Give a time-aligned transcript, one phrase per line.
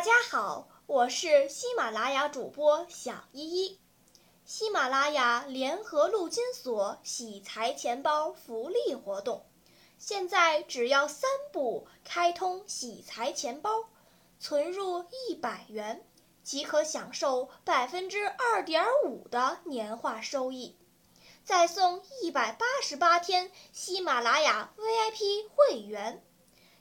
[0.00, 3.78] 大家好，我是喜马拉雅主播小依依。
[4.46, 9.44] 喜马拉雅联合陆金所喜财钱包福利活动，
[9.98, 13.90] 现在只要三步开通喜财钱包，
[14.38, 16.02] 存入一百元
[16.42, 20.78] 即可享受百分之二点五的年化收益，
[21.44, 26.24] 再送一百八十八天喜马拉雅 VIP 会员。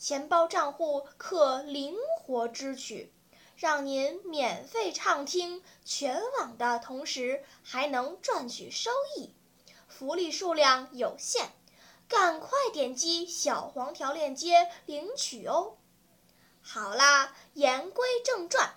[0.00, 3.12] 钱包账户可灵活支取，
[3.54, 9.30] 让您免费畅听全网的同时，还能赚取收益。
[9.86, 11.50] 福利数量有限，
[12.08, 15.76] 赶快点击小黄条链接领取哦！
[16.62, 18.76] 好啦，言归正传，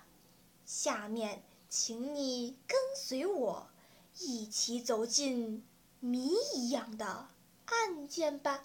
[0.66, 3.68] 下面请你跟随我，
[4.18, 5.66] 一起走进
[6.00, 7.28] 谜一样的
[7.64, 8.64] 案件吧。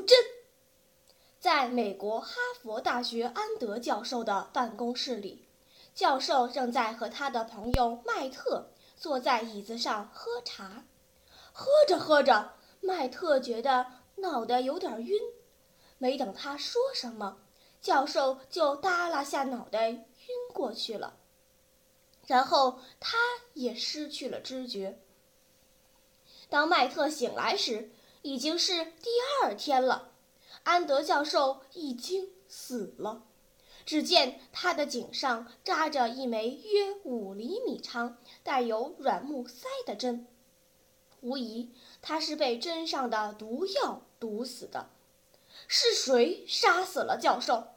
[0.00, 0.18] 真，
[1.38, 5.46] 在美国哈佛大学安德教授的办公室里，
[5.94, 10.84] 教授正在和他的朋友麦特坐在椅子上喝茶。
[11.52, 15.18] 喝着喝着，麦特觉得脑袋有点晕，
[15.98, 17.38] 没等他说什么，
[17.80, 20.06] 教授就耷拉下脑袋晕
[20.54, 21.16] 过去了。
[22.26, 23.18] 然后他
[23.54, 25.00] 也失去了知觉。
[26.48, 27.90] 当麦特醒来时，
[28.22, 29.10] 已经是第
[29.42, 30.12] 二天了，
[30.62, 33.24] 安德教授已经死了。
[33.86, 40.26] 只见他的颈上扎着一枚约五厘米长、带有软木塞的针，
[41.20, 44.90] 无疑他是被针上的毒药毒死的。
[45.66, 47.68] 是谁杀死了教授？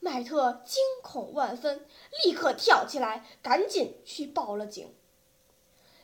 [0.00, 1.86] 麦特惊恐万分，
[2.24, 4.94] 立刻跳起来，赶紧去报了警。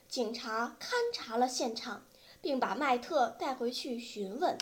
[0.09, 2.07] 警察勘察了现场。
[2.41, 4.57] 并把麦特带回去询问。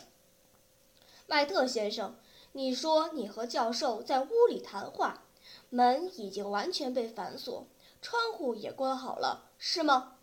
[1.27, 2.17] 麦特先生，
[2.53, 5.25] 你说你和教授在屋里谈话，
[5.69, 7.67] 门已经完全被反锁，
[8.01, 10.17] 窗户也关好了，是吗？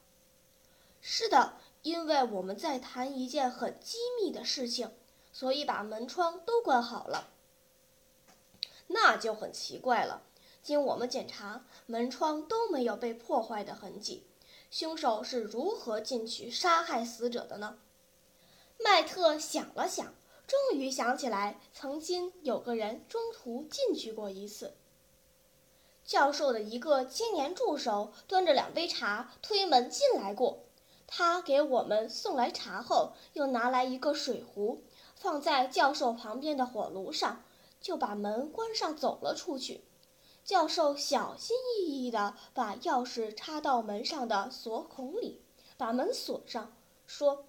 [1.02, 4.92] 是的，因为我们在谈一件很机密的事情，
[5.32, 7.30] 所以把门窗都关好了。
[8.88, 10.24] 那就很奇怪了。
[10.64, 14.24] 经我们检查，门窗都没有被破坏的痕迹。
[14.76, 17.78] 凶手是如何进去杀害死者的呢？
[18.78, 20.14] 麦特想了想，
[20.46, 24.74] 终于想起来，曾经有个人中途进去过一次。
[26.04, 30.66] 教授的一个青年助手端着两杯茶推门进来过。
[31.08, 34.82] 他给我们送来茶后，又拿来一个水壶，
[35.16, 37.46] 放在教授旁边的火炉上，
[37.80, 39.86] 就把门关上走了出去。
[40.46, 45.42] 教授小心翼翼地把钥匙插到门上的锁孔里，
[45.76, 46.72] 把门锁上，
[47.08, 47.48] 说：“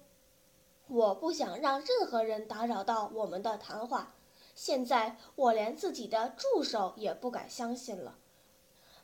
[0.89, 4.15] 我不想让任何人打扰到我们的谈话。
[4.55, 8.17] 现在我连自己的助手也不敢相信了。”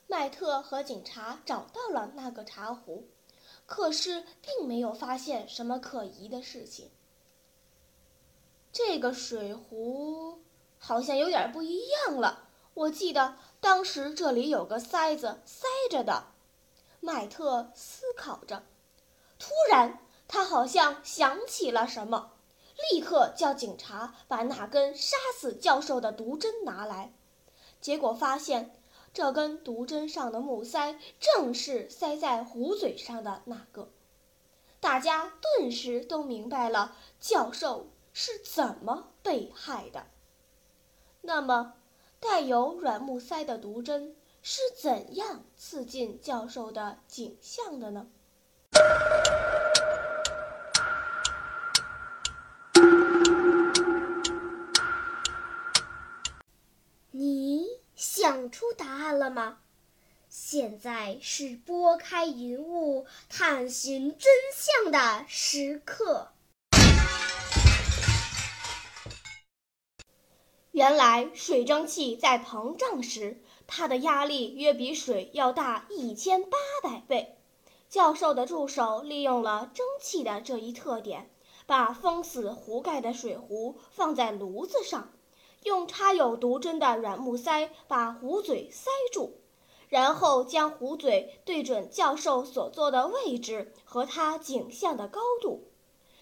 [0.07, 3.07] 麦特和警察找到了那个茶壶，
[3.67, 6.89] 可是并没有发现什么可疑的事情。
[8.71, 10.41] 这个水壶
[10.79, 12.49] 好像有点不一样了。
[12.75, 16.25] 我记得当时这里有个塞子塞着的，
[16.99, 18.63] 麦特思考着，
[19.37, 22.31] 突然他好像想起了什么，
[22.91, 27.13] 立刻叫警察把那根杀死教授的毒针拿来。
[27.79, 28.75] 结果发现，
[29.13, 33.91] 这根毒针上的木塞正是塞在壶嘴上的那个。
[34.79, 40.07] 大家顿时都明白了教授是怎么被害的。
[41.21, 41.75] 那么。
[42.23, 48.07] 带有软木塞的毒针是怎样刺进教授的颈项的呢？
[57.11, 59.59] 你想出答案了吗？
[60.29, 66.29] 现在是拨开云雾探寻真相的时刻。
[70.73, 77.37] 原来水蒸气在膨胀时，它的压力约比水要大一千八百倍。
[77.89, 81.29] 教授的助手利用了蒸汽的这一特点，
[81.67, 85.13] 把封死壶盖的水壶放在炉子上，
[85.61, 89.35] 用插有毒针的软木塞把壶嘴塞住，
[89.89, 95.67] 然后将壶嘴对准教授所坐的位置和他颈项的高度。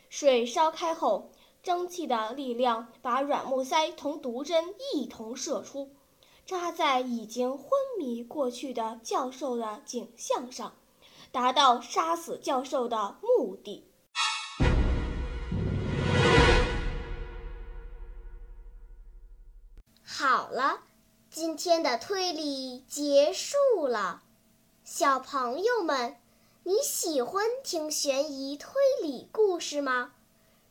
[0.10, 1.32] 水烧开后，
[1.64, 5.92] 蒸汽的力量把软木塞同毒针一同射出，
[6.44, 7.70] 扎在已经昏
[8.00, 10.74] 迷过去的教授的颈项上，
[11.32, 13.88] 达到杀死教授的目的。
[20.04, 20.80] 好了，
[21.30, 24.24] 今天的推理结束了。
[24.84, 26.18] 小朋友们，
[26.64, 28.72] 你喜欢听悬疑推
[29.04, 30.14] 理故事吗？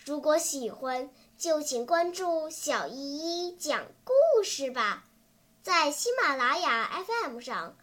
[0.05, 5.05] 如果喜欢，就请关注小依依讲故事吧。
[5.62, 7.76] 在喜马拉雅 FM 上，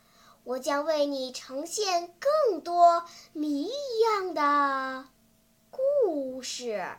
[0.43, 5.07] 我将为你呈现更多谜一样的
[5.69, 6.97] 故事。